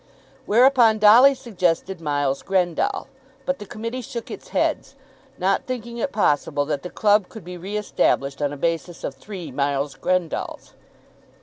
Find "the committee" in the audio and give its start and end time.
3.59-4.01